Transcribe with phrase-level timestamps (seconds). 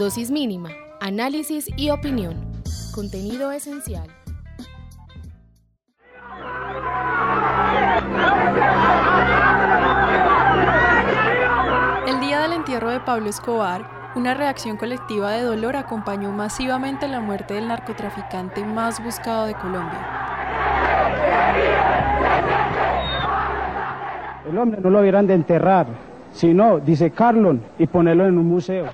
[0.00, 0.70] Dosis mínima,
[1.02, 2.34] análisis y opinión.
[2.94, 4.08] Contenido esencial.
[12.08, 13.84] El día del entierro de Pablo Escobar,
[14.16, 20.00] una reacción colectiva de dolor acompañó masivamente la muerte del narcotraficante más buscado de Colombia.
[24.48, 25.88] El hombre no lo hubieran de enterrar,
[26.32, 28.86] sino disecarlo y ponerlo en un museo.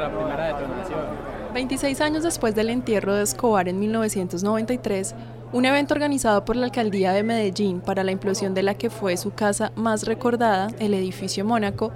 [0.00, 1.28] La primera detonación.
[1.54, 5.14] 26 años después del entierro de Escobar en 1993,
[5.52, 9.16] un evento organizado por la alcaldía de Medellín para la implosión de la que fue
[9.16, 11.90] su casa más recordada, el edificio Mónaco,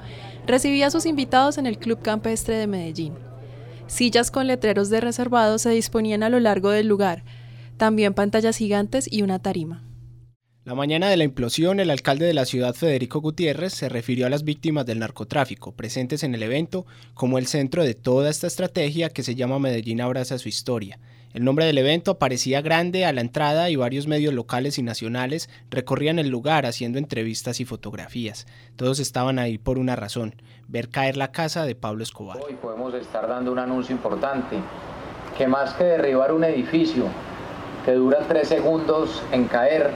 [0.46, 3.14] recibía a sus invitados en el Club Campestre de Medellín.
[3.86, 7.24] Sillas con letreros de reservado se disponían a lo largo del lugar,
[7.76, 9.82] también pantallas gigantes y una tarima.
[10.64, 14.30] La mañana de la implosión, el alcalde de la ciudad, Federico Gutiérrez, se refirió a
[14.30, 19.08] las víctimas del narcotráfico presentes en el evento como el centro de toda esta estrategia
[19.08, 21.00] que se llama Medellín abraza su historia.
[21.34, 25.50] El nombre del evento aparecía grande a la entrada y varios medios locales y nacionales
[25.68, 28.46] recorrían el lugar haciendo entrevistas y fotografías.
[28.76, 30.36] Todos estaban ahí por una razón,
[30.68, 32.38] ver caer la casa de Pablo Escobar.
[32.40, 34.58] Hoy podemos estar dando un anuncio importante,
[35.36, 37.06] que más que derribar un edificio
[37.84, 39.90] que dura tres segundos en caer,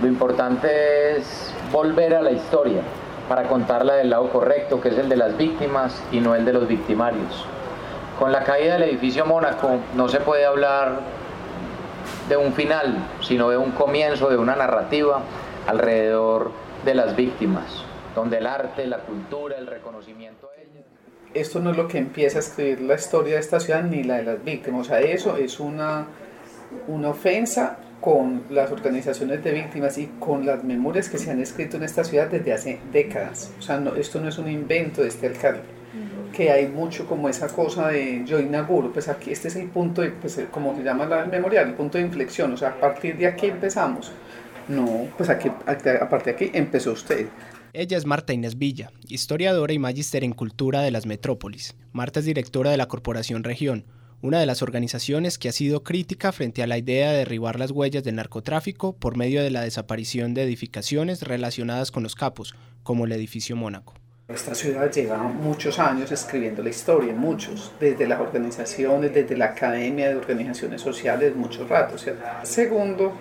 [0.00, 2.82] lo importante es volver a la historia
[3.28, 6.52] para contarla del lado correcto, que es el de las víctimas y no el de
[6.52, 7.46] los victimarios.
[8.18, 11.00] Con la caída del edificio Mónaco no se puede hablar
[12.28, 15.22] de un final, sino de un comienzo, de una narrativa
[15.66, 16.52] alrededor
[16.84, 17.84] de las víctimas,
[18.14, 20.84] donde el arte, la cultura, el reconocimiento a ellas.
[21.32, 24.16] Esto no es lo que empieza a escribir la historia de esta ciudad ni la
[24.16, 26.06] de las víctimas, o sea, eso es una,
[26.86, 31.78] una ofensa con las organizaciones de víctimas y con las memorias que se han escrito
[31.78, 33.50] en esta ciudad desde hace décadas.
[33.58, 35.62] O sea, no, esto no es un invento de este alcalde,
[36.30, 40.02] que hay mucho como esa cosa de yo inauguro, pues aquí este es el punto,
[40.02, 43.16] de, pues, como se llama la memorial, el punto de inflexión, o sea, a partir
[43.16, 44.12] de aquí empezamos.
[44.68, 47.28] No, pues aquí, a partir de aquí empezó usted.
[47.72, 51.74] Ella es Marta Inés Villa, historiadora y magíster en cultura de las metrópolis.
[51.92, 53.86] Marta es directora de la Corporación Región,
[54.24, 57.70] una de las organizaciones que ha sido crítica frente a la idea de derribar las
[57.70, 63.04] huellas del narcotráfico por medio de la desaparición de edificaciones relacionadas con los capos, como
[63.04, 63.92] el edificio Mónaco.
[64.28, 70.08] Esta ciudad lleva muchos años escribiendo la historia, muchos, desde las organizaciones, desde la academia
[70.08, 72.00] de organizaciones sociales, muchos ratos.
[72.00, 72.24] ¿cierto?
[72.44, 73.12] Segundo,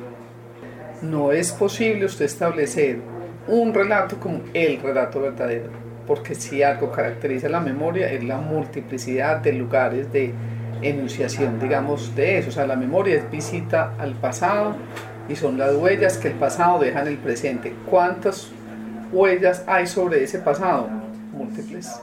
[1.01, 3.01] no es posible usted establecer
[3.49, 5.69] un relato como el relato verdadero,
[6.07, 10.33] porque si algo caracteriza la memoria es la multiplicidad de lugares de
[10.83, 12.49] enunciación, digamos, de eso.
[12.49, 14.75] O sea, la memoria es visita al pasado
[15.29, 17.73] y son las huellas que el pasado deja en el presente.
[17.89, 18.51] ¿Cuántas
[19.11, 20.89] huellas hay sobre ese pasado?
[21.33, 22.01] Múltiples.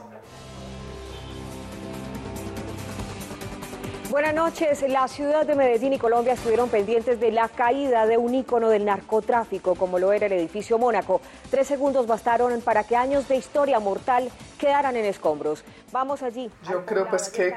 [4.11, 4.83] Buenas noches.
[4.89, 8.83] La ciudad de Medellín y Colombia estuvieron pendientes de la caída de un ícono del
[8.83, 11.21] narcotráfico, como lo era el edificio Mónaco.
[11.49, 14.29] Tres segundos bastaron para que años de historia mortal
[14.59, 15.63] quedaran en escombros.
[15.93, 16.51] Vamos allí.
[16.69, 17.55] Yo creo pues que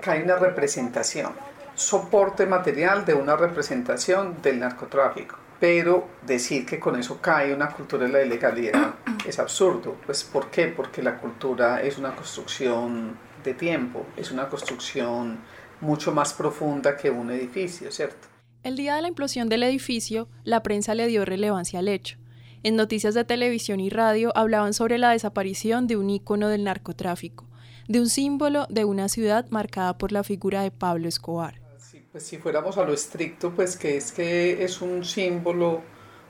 [0.00, 1.32] cae una representación,
[1.74, 5.34] soporte material de una representación del narcotráfico.
[5.58, 8.94] Pero decir que con eso cae una cultura de la ilegalidad
[9.26, 9.96] es absurdo.
[10.06, 10.68] Pues ¿por qué?
[10.68, 15.40] Porque la cultura es una construcción de tiempo, es una construcción
[15.80, 18.28] mucho más profunda que un edificio, ¿cierto?
[18.62, 22.18] El día de la implosión del edificio, la prensa le dio relevancia al hecho.
[22.62, 27.46] En noticias de televisión y radio hablaban sobre la desaparición de un ícono del narcotráfico,
[27.86, 31.60] de un símbolo de una ciudad marcada por la figura de Pablo Escobar.
[31.78, 35.82] Sí, pues si fuéramos a lo estricto, pues que es que es un símbolo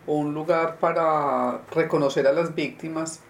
[0.07, 3.21] o un lugar para reconocer a las víctimas,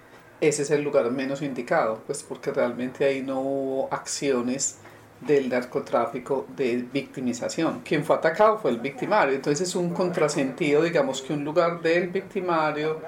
[0.41, 4.79] ese es el lugar menos indicado, pues porque realmente ahí no hubo acciones
[5.21, 7.81] del narcotráfico de victimización.
[7.85, 9.35] Quien fue atacado fue el victimario.
[9.35, 13.01] Entonces es un contrasentido, digamos, que un lugar del victimario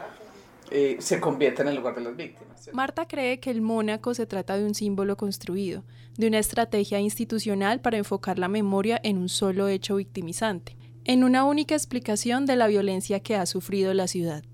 [0.71, 2.71] eh, se convierta en el lugar de las víctimas.
[2.73, 5.85] Marta cree que el Mónaco se trata de un símbolo construido,
[6.17, 11.45] de una estrategia institucional para enfocar la memoria en un solo hecho victimizante, en una
[11.45, 14.45] única explicación de la violencia que ha sufrido la ciudad.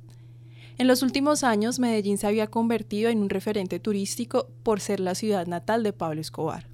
[0.77, 5.15] En los últimos años, Medellín se había convertido en un referente turístico por ser la
[5.15, 6.74] ciudad natal de Pablo Escobar.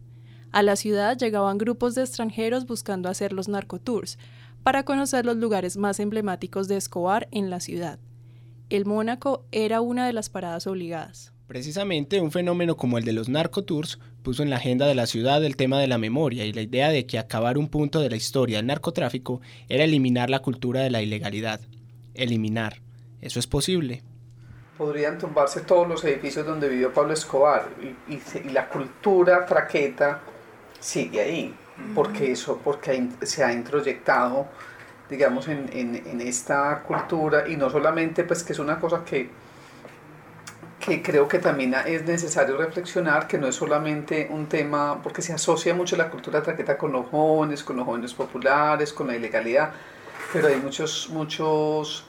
[0.53, 4.19] A la ciudad llegaban grupos de extranjeros buscando hacer los narcotours
[4.65, 8.01] para conocer los lugares más emblemáticos de Escobar en la ciudad.
[8.69, 11.33] El Mónaco era una de las paradas obligadas.
[11.47, 15.45] Precisamente un fenómeno como el de los narcotours puso en la agenda de la ciudad
[15.45, 18.17] el tema de la memoria y la idea de que acabar un punto de la
[18.17, 21.61] historia del narcotráfico era eliminar la cultura de la ilegalidad.
[22.15, 22.83] Eliminar.
[23.21, 24.03] ¿Eso es posible?
[24.77, 27.69] Podrían tumbarse todos los edificios donde vivió Pablo Escobar
[28.09, 30.23] y, y la cultura traqueta
[30.81, 31.55] sigue ahí,
[31.95, 34.47] porque eso, porque se ha introyectado,
[35.09, 39.31] digamos, en, en, en, esta cultura y no solamente, pues que es una cosa que,
[40.79, 45.33] que creo que también es necesario reflexionar, que no es solamente un tema, porque se
[45.33, 49.73] asocia mucho la cultura traqueta con los jóvenes, con los jóvenes populares, con la ilegalidad,
[50.33, 52.07] pero hay muchos, muchos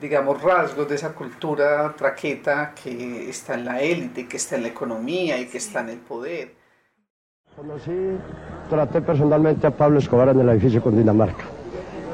[0.00, 4.68] digamos, rasgos de esa cultura traqueta que está en la élite, que está en la
[4.68, 6.57] economía y que está en el poder.
[7.58, 8.16] Conocí,
[8.70, 11.42] traté personalmente a Pablo Escobar en el edificio con Dinamarca.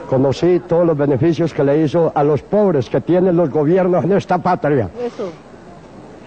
[0.09, 4.13] Conocí todos los beneficios que le hizo a los pobres que tienen los gobiernos en
[4.13, 4.89] esta patria.
[4.99, 5.31] Eso.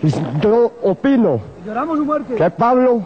[0.03, 1.39] Y yo opino
[2.37, 3.01] que Pablo,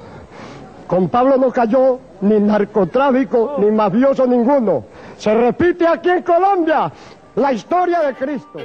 [0.85, 4.83] con Pablo no cayó ni narcotráfico ni mafioso ninguno.
[5.15, 6.91] Se repite aquí en Colombia
[7.35, 8.59] la historia de Cristo.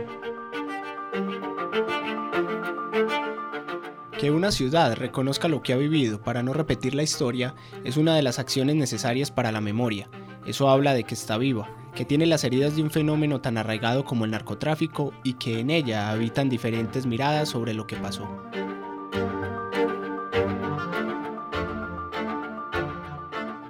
[4.19, 7.55] Que una ciudad reconozca lo que ha vivido para no repetir la historia
[7.85, 10.09] es una de las acciones necesarias para la memoria.
[10.47, 14.07] Eso habla de que está viva, que tiene las heridas de un fenómeno tan arraigado
[14.07, 18.27] como el narcotráfico y que en ella habitan diferentes miradas sobre lo que pasó.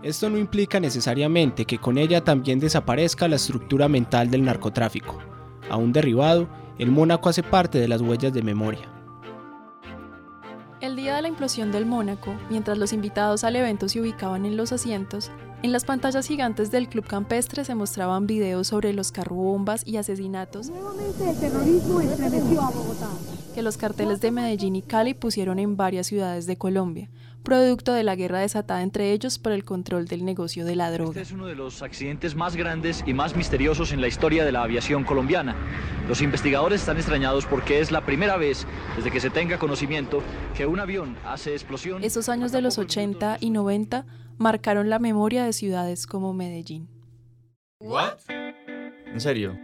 [0.05, 5.19] Esto no implica necesariamente que con ella también desaparezca la estructura mental del narcotráfico.
[5.69, 6.47] Aún derribado,
[6.79, 8.96] el Mónaco hace parte de las huellas de memoria.
[10.81, 15.31] El día implosión del Mónaco, mientras los invitados al evento se ubicaban en los asientos,
[15.63, 20.73] en las pantallas gigantes del Club Campestre se mostraban videos sobre los carrobombas y asesinatos
[23.57, 27.09] que los carteles de Medellín y Cali pusieron en varias ciudades de Colombia,
[27.43, 31.13] producto de la guerra desatada entre ellos por el control del negocio de la droga.
[31.13, 34.53] Este es uno de los accidentes más grandes y más misteriosos en la historia de
[34.53, 35.57] la aviación colombiana.
[36.07, 40.23] Los investigadores están extrañados porque es la primera vez desde que se tenga conocimiento
[40.55, 42.03] que un avión hace explosión.
[42.05, 44.07] Esos años de los 80 y 90
[44.39, 46.89] marcaron la memoria de ciudades como Medellín.
[47.81, 48.19] ¿What?
[48.29, 49.59] ¿En serio?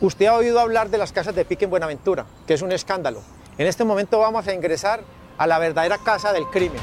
[0.00, 3.22] Usted ha oído hablar de las casas de pique en Buenaventura, que es un escándalo.
[3.58, 5.02] En este momento vamos a ingresar
[5.36, 6.80] a la verdadera casa del crimen.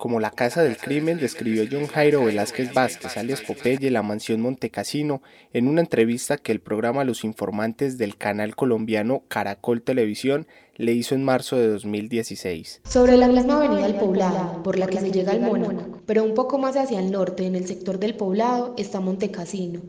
[0.00, 5.20] Como la casa del crimen describió John Jairo Velázquez Vázquez, alias Popeye, la mansión Montecasino,
[5.52, 11.14] en una entrevista que el programa Los Informantes del canal colombiano Caracol Televisión le hizo
[11.14, 12.80] en marzo de 2016.
[12.84, 16.32] Sobre la misma avenida del Poblado, por la que se llega al Mónaco, pero un
[16.32, 19.80] poco más hacia el norte, en el sector del Poblado, está Montecasino,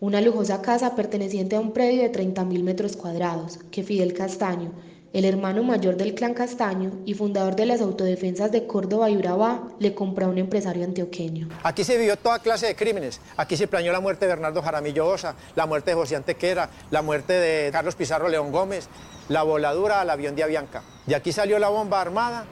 [0.00, 4.72] una lujosa casa perteneciente a un predio de 30.000 metros cuadrados, que Fidel Castaño,
[5.12, 9.68] el hermano mayor del clan Castaño y fundador de las autodefensas de Córdoba y Urabá,
[9.80, 11.48] le compró a un empresario antioqueño.
[11.64, 13.20] Aquí se vivió toda clase de crímenes.
[13.36, 17.02] Aquí se planeó la muerte de Bernardo Jaramillo Osa, la muerte de José Antequera, la
[17.02, 18.88] muerte de Carlos Pizarro León Gómez,
[19.28, 20.82] la voladura al avión de Avianca.
[21.06, 22.44] De aquí salió la bomba armada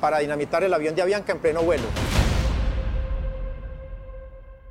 [0.00, 1.84] para dinamitar el avión de Avianca en pleno vuelo.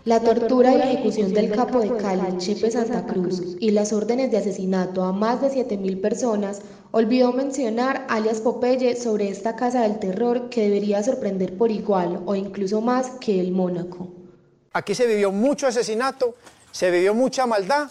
[0.05, 4.37] La tortura y ejecución del capo de Cali, Chepe Santa Cruz, y las órdenes de
[4.37, 6.61] asesinato a más de 7.000 personas,
[6.95, 12.35] olvidó mencionar alias Popeye sobre esta casa del terror que debería sorprender por igual o
[12.35, 14.09] incluso más que el Mónaco.
[14.73, 16.35] Aquí se vivió mucho asesinato,
[16.71, 17.89] se vivió mucha maldad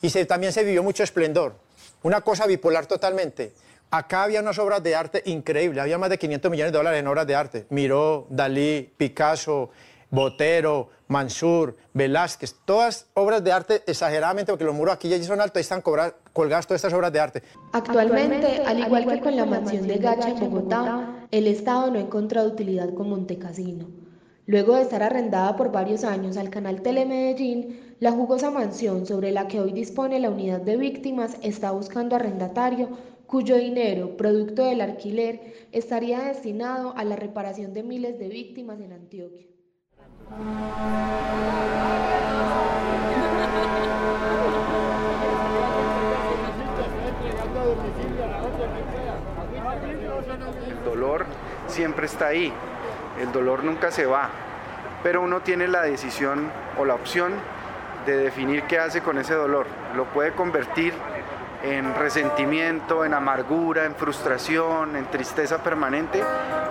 [0.00, 1.56] y también se vivió mucho esplendor.
[2.02, 3.52] Una cosa bipolar totalmente.
[3.90, 7.06] Acá había unas obras de arte increíbles, había más de 500 millones de dólares en
[7.06, 7.66] obras de arte.
[7.68, 9.70] Miró, Dalí, Picasso,
[10.10, 15.56] Botero, Mansur, Velázquez, todas obras de arte exageradamente, porque los muros aquí ya son altos,
[15.56, 17.42] ahí están colgadas todas estas obras de arte.
[17.72, 22.02] Actualmente, al igual que con la mansión de Gacha en Bogotá, el Estado no ha
[22.02, 23.86] encontrado utilidad con Montecasino.
[24.46, 29.46] Luego de estar arrendada por varios años al canal Telemedellín, la jugosa mansión sobre la
[29.46, 32.88] que hoy dispone la unidad de víctimas está buscando arrendatario
[33.26, 38.92] cuyo dinero, producto del alquiler, estaría destinado a la reparación de miles de víctimas en
[38.92, 39.57] Antioquia.
[50.68, 51.26] El dolor
[51.66, 52.52] siempre está ahí,
[53.20, 54.30] el dolor nunca se va,
[55.02, 57.32] pero uno tiene la decisión o la opción
[58.06, 59.66] de definir qué hace con ese dolor.
[59.96, 60.94] Lo puede convertir
[61.70, 66.22] en resentimiento, en amargura, en frustración, en tristeza permanente,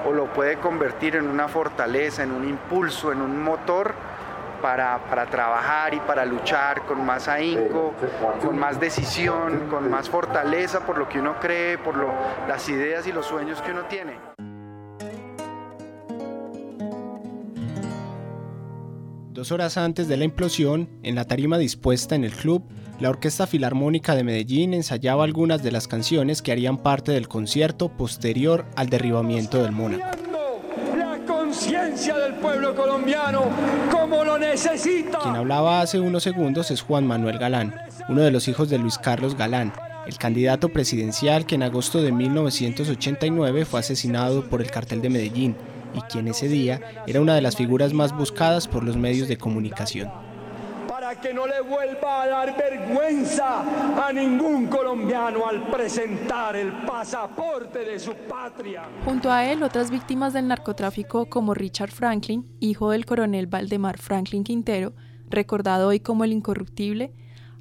[0.06, 3.94] o lo puede convertir en una fortaleza, en un impulso, en un motor
[4.62, 7.94] para, trabajar y para luchar con más ahínco,
[8.42, 11.96] con más decisión, con más fortaleza por lo que uno cree, por
[12.48, 14.37] las ideas y los sueños que uno tiene.
[19.48, 22.66] Dos horas antes de la implosión, en la tarima dispuesta en el club,
[23.00, 27.88] la Orquesta Filarmónica de Medellín ensayaba algunas de las canciones que harían parte del concierto
[27.88, 30.04] posterior al derribamiento del Mónaco.
[30.98, 33.46] La conciencia del pueblo colombiano
[33.90, 35.20] como lo necesita.
[35.20, 37.74] Quien hablaba hace unos segundos es Juan Manuel Galán,
[38.10, 39.72] uno de los hijos de Luis Carlos Galán,
[40.08, 45.56] el candidato presidencial que en agosto de 1989 fue asesinado por el cartel de Medellín
[45.94, 49.38] y quien ese día era una de las figuras más buscadas por los medios de
[49.38, 50.12] comunicación.
[50.88, 53.62] Para que no le vuelva a dar vergüenza
[54.08, 58.84] a ningún colombiano al presentar el pasaporte de su patria.
[59.06, 64.44] Junto a él, otras víctimas del narcotráfico como Richard Franklin, hijo del coronel Valdemar Franklin
[64.44, 64.94] Quintero,
[65.30, 67.14] recordado hoy como el incorruptible,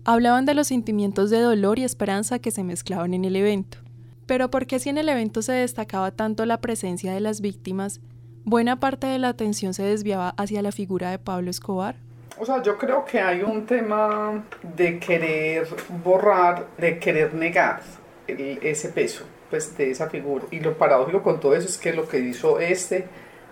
[0.04, 3.78] hablaban de los sentimientos de dolor y esperanza que se mezclaban en el evento.
[4.26, 8.00] Pero ¿por qué si en el evento se destacaba tanto la presencia de las víctimas,
[8.46, 11.96] buena parte de la atención se desviaba hacia la figura de Pablo Escobar?
[12.38, 15.66] O sea, yo creo que hay un tema de querer
[16.04, 17.80] borrar, de querer negar
[18.26, 20.44] ese peso pues, de esa figura.
[20.50, 23.06] Y lo paradójico con todo eso es que lo que hizo este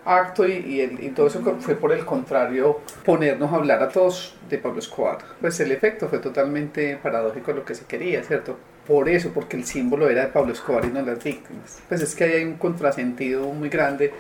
[0.05, 4.59] acto y, y, todo eso fue por el contrario ponernos a hablar a todos de
[4.59, 5.19] Pablo Escobar.
[5.41, 8.59] Pues el efecto fue totalmente paradójico lo que se quería, ¿cierto?
[8.87, 11.81] Por eso, porque el símbolo era de Pablo Escobar y no las víctimas.
[11.89, 14.13] Pues es que ahí hay un contrasentido muy grande.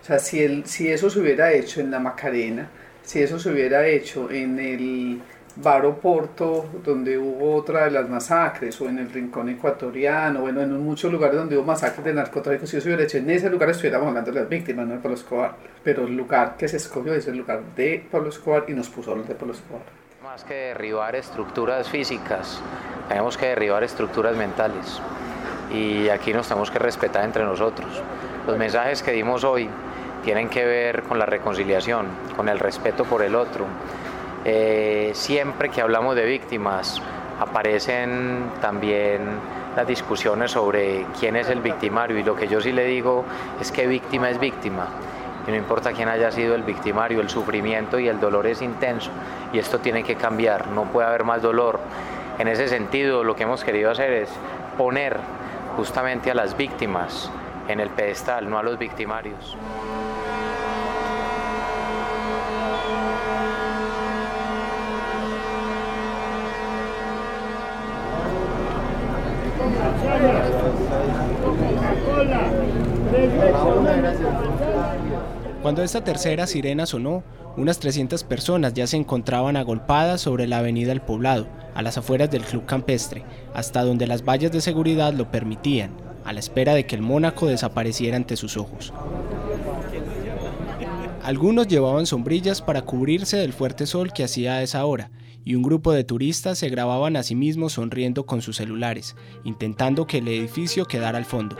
[0.00, 2.68] O sea, si, el, si eso se hubiera hecho en la Macarena,
[3.02, 5.20] si eso se hubiera hecho en el
[5.56, 10.72] Baro Porto, donde hubo otra de las masacres, o en el Rincón Ecuatoriano, bueno, en
[10.82, 14.08] muchos lugares donde hubo masacres de narcotráfico, si eso hubiera hecho en ese lugar, estuviéramos
[14.08, 15.56] hablando de las víctimas, no de Pablo Escobar.
[15.82, 19.14] Pero el lugar que se escogió es el lugar de Pablo Escobar y nos puso
[19.14, 19.82] los de Pablo Escobar.
[20.22, 22.62] Más que derribar estructuras físicas,
[23.08, 25.00] tenemos que derribar estructuras mentales.
[25.72, 28.02] Y aquí nos tenemos que respetar entre nosotros.
[28.46, 29.68] Los mensajes que dimos hoy
[30.24, 33.66] tienen que ver con la reconciliación, con el respeto por el otro.
[34.44, 37.00] Eh, siempre que hablamos de víctimas
[37.38, 39.20] aparecen también
[39.76, 43.24] las discusiones sobre quién es el victimario y lo que yo sí le digo
[43.60, 44.88] es que víctima es víctima
[45.46, 49.10] y no importa quién haya sido el victimario, el sufrimiento y el dolor es intenso
[49.52, 51.80] y esto tiene que cambiar, no puede haber más dolor.
[52.38, 54.30] En ese sentido lo que hemos querido hacer es
[54.76, 55.18] poner
[55.76, 57.30] justamente a las víctimas
[57.72, 59.56] en el pedestal, no a los victimarios.
[75.62, 77.22] Cuando esta tercera sirena sonó,
[77.56, 82.30] unas 300 personas ya se encontraban agolpadas sobre la avenida El Poblado, a las afueras
[82.30, 83.24] del club campestre,
[83.54, 87.46] hasta donde las vallas de seguridad lo permitían, a la espera de que el Mónaco
[87.46, 88.92] desapareciera ante sus ojos.
[91.22, 95.10] Algunos llevaban sombrillas para cubrirse del fuerte sol que hacía a esa hora,
[95.44, 100.06] y un grupo de turistas se grababan a sí mismos sonriendo con sus celulares, intentando
[100.06, 101.56] que el edificio quedara al fondo.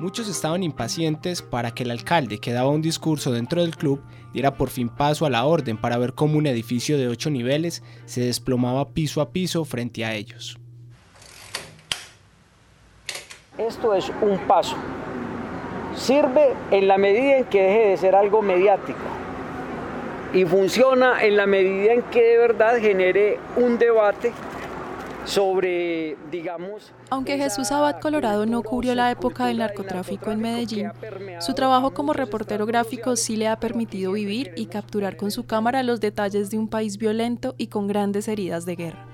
[0.00, 4.00] Muchos estaban impacientes para que el alcalde, que daba un discurso dentro del club,
[4.32, 7.82] diera por fin paso a la orden para ver cómo un edificio de ocho niveles
[8.06, 10.58] se desplomaba piso a piso frente a ellos.
[13.58, 14.74] Esto es un paso.
[15.94, 18.98] Sirve en la medida en que deje de ser algo mediático
[20.32, 24.32] y funciona en la medida en que de verdad genere un debate
[25.30, 26.92] sobre, digamos...
[27.08, 30.90] Aunque Jesús Abad Colorado no cubrió la época del narcotráfico en Medellín,
[31.38, 35.82] su trabajo como reportero gráfico sí le ha permitido vivir y capturar con su cámara
[35.82, 39.06] los detalles de un país violento y con grandes heridas de guerra.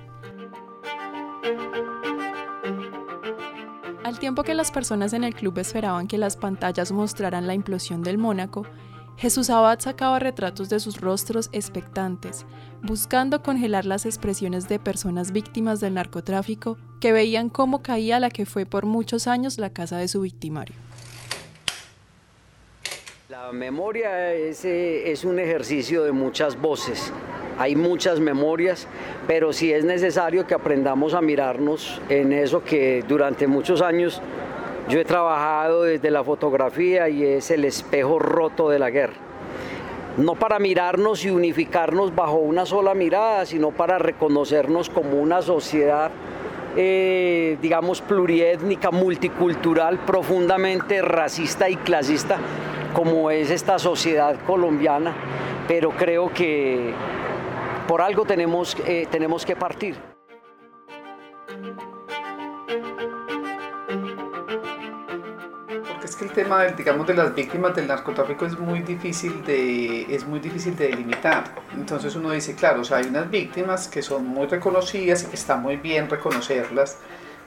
[4.02, 8.02] Al tiempo que las personas en el club esperaban que las pantallas mostraran la implosión
[8.02, 8.64] del Mónaco,
[9.18, 12.44] Jesús Abad sacaba retratos de sus rostros expectantes,
[12.82, 18.44] buscando congelar las expresiones de personas víctimas del narcotráfico que veían cómo caía la que
[18.44, 20.76] fue por muchos años la casa de su victimario.
[23.30, 27.10] La memoria es, es un ejercicio de muchas voces,
[27.58, 28.86] hay muchas memorias,
[29.26, 34.20] pero sí es necesario que aprendamos a mirarnos en eso que durante muchos años
[34.88, 39.14] yo he trabajado desde la fotografía y es el espejo roto de la guerra.
[40.16, 46.10] No para mirarnos y unificarnos bajo una sola mirada, sino para reconocernos como una sociedad,
[46.76, 52.38] eh, digamos, pluriétnica, multicultural, profundamente racista y clasista,
[52.94, 55.12] como es esta sociedad colombiana.
[55.68, 56.94] Pero creo que
[57.88, 60.15] por algo tenemos, eh, tenemos que partir.
[66.16, 70.40] Que el tema, digamos, de las víctimas del narcotráfico es muy difícil de, es muy
[70.40, 71.44] difícil de delimitar.
[71.74, 75.36] Entonces uno dice, claro, o sea, hay unas víctimas que son muy reconocidas y que
[75.36, 76.98] está muy bien reconocerlas.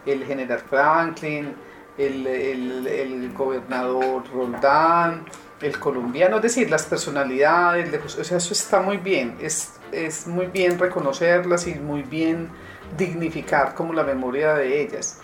[0.06, 1.54] El general Franklin,
[1.98, 5.26] el, el, el gobernador Roldán,
[5.62, 10.46] el colombiano, es decir, las personalidades, o sea, eso está muy bien, es, es muy
[10.46, 12.50] bien reconocerlas y muy bien
[12.98, 15.22] dignificar como la memoria de ellas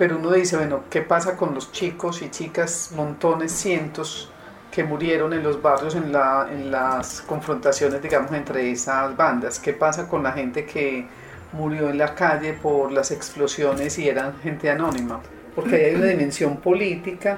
[0.00, 4.32] pero uno dice, bueno, ¿qué pasa con los chicos y chicas, montones, cientos,
[4.72, 9.58] que murieron en los barrios en, la, en las confrontaciones, digamos, entre esas bandas?
[9.58, 11.06] ¿Qué pasa con la gente que
[11.52, 15.20] murió en la calle por las explosiones y eran gente anónima?
[15.54, 17.36] Porque hay una dimensión política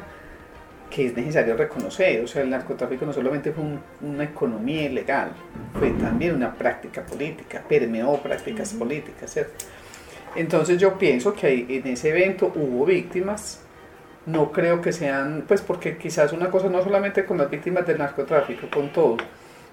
[0.88, 2.22] que es necesario reconocer.
[2.22, 3.64] O sea, el narcotráfico no solamente fue
[4.02, 5.32] una economía ilegal,
[5.76, 9.64] fue también una práctica política, permeó prácticas políticas, ¿cierto?
[10.34, 13.60] Entonces yo pienso que en ese evento hubo víctimas,
[14.26, 17.98] no creo que sean, pues porque quizás una cosa no solamente con las víctimas del
[17.98, 19.16] narcotráfico, con todo.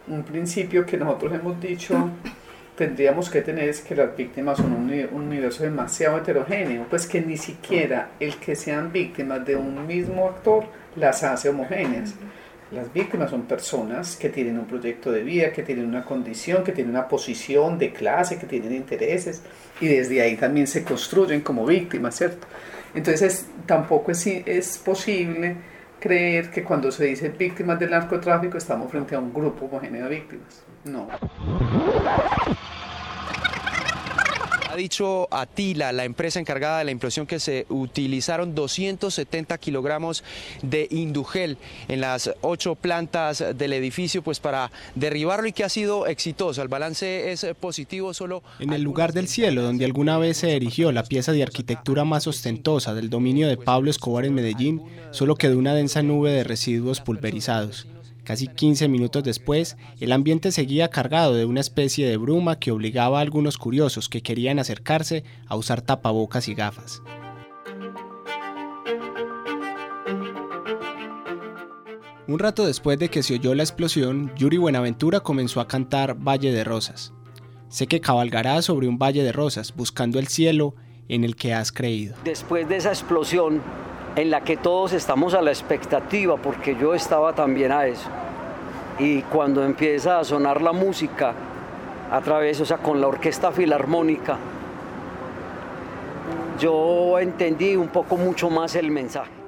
[0.08, 2.10] Un principio que nosotros hemos dicho
[2.76, 7.20] tendríamos que tener es que las víctimas son un, un universo demasiado heterogéneo, pues que
[7.20, 10.64] ni siquiera el que sean víctimas de un mismo actor
[10.96, 12.16] las hace homogéneas.
[12.72, 16.72] Las víctimas son personas que tienen un proyecto de vida, que tienen una condición, que
[16.72, 19.42] tienen una posición de clase, que tienen intereses
[19.82, 22.46] y desde ahí también se construyen como víctimas, ¿cierto?
[22.94, 25.58] Entonces tampoco es, posible
[26.00, 30.16] creer que cuando se dice víctimas del narcotráfico estamos frente a un grupo homogéneo de
[30.16, 30.64] víctimas.
[30.86, 31.08] No.
[34.80, 40.24] Dicho Atila, la empresa encargada de la implosión, que se utilizaron 270 kilogramos
[40.62, 41.58] de indugel
[41.90, 46.62] en las ocho plantas del edificio pues para derribarlo y que ha sido exitoso.
[46.62, 48.42] El balance es positivo solo...
[48.60, 52.26] En el lugar del cielo, donde alguna vez se erigió la pieza de arquitectura más
[52.26, 57.02] ostentosa del dominio de Pablo Escobar en Medellín, solo quedó una densa nube de residuos
[57.02, 57.86] pulverizados.
[58.30, 63.18] Casi 15 minutos después, el ambiente seguía cargado de una especie de bruma que obligaba
[63.18, 67.02] a algunos curiosos que querían acercarse a usar tapabocas y gafas.
[72.28, 76.52] Un rato después de que se oyó la explosión, Yuri Buenaventura comenzó a cantar Valle
[76.52, 77.14] de Rosas.
[77.68, 80.76] Sé que cabalgarás sobre un valle de rosas, buscando el cielo
[81.08, 82.16] en el que has creído.
[82.24, 83.64] Después de esa explosión,
[84.16, 88.10] en la que todos estamos a la expectativa, porque yo estaba también a eso.
[88.98, 91.34] Y cuando empieza a sonar la música
[92.12, 94.38] a través, o sea, con la orquesta filarmónica,
[96.60, 99.39] yo entendí un poco mucho más el mensaje.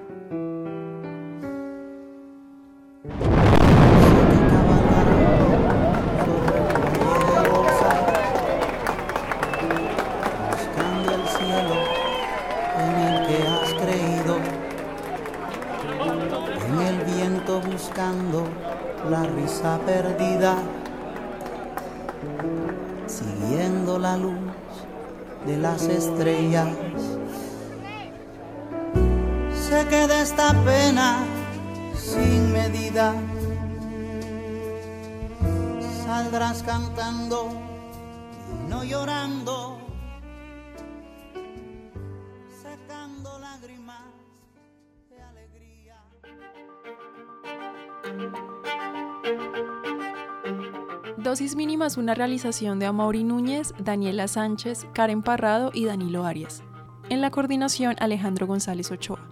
[25.82, 26.68] Las estrellas.
[29.54, 31.24] Sé que de esta pena
[31.96, 33.14] sin medida
[36.06, 37.50] saldrás cantando
[38.70, 39.91] no llorando.
[51.32, 56.62] Dosis mínima es una realización de Amaury Núñez, Daniela Sánchez, Karen Parrado y Danilo Arias.
[57.08, 59.26] En la coordinación, Alejandro González Ochoa.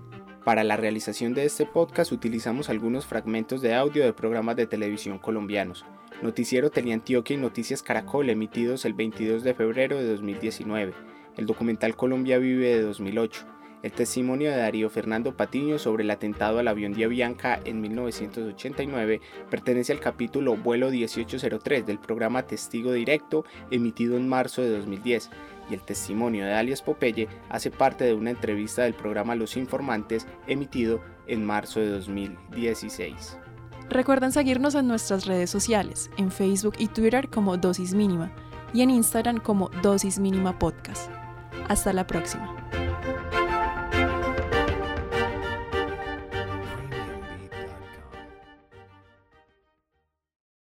[0.46, 5.20] Para la realización de este podcast utilizamos algunos fragmentos de audio de programas de televisión
[5.20, 5.84] colombianos.
[6.22, 10.94] Noticiero Teleantioquia y Noticias Caracol emitidos el 22 de febrero de 2019.
[11.36, 16.60] El documental Colombia Vive de 2008 el testimonio de Darío Fernando Patiño sobre el atentado
[16.60, 23.46] al avión de Avianca en 1989 pertenece al capítulo Vuelo 1803 del programa Testigo Directo
[23.72, 25.30] emitido en marzo de 2010
[25.70, 30.28] y el testimonio de alias Popeye hace parte de una entrevista del programa Los Informantes
[30.48, 33.38] emitido en marzo de 2016.
[33.90, 38.32] Recuerden seguirnos en nuestras redes sociales, en Facebook y Twitter como Dosis Mínima
[38.74, 41.10] y en Instagram como Dosis Mínima Podcast.
[41.68, 42.59] Hasta la próxima.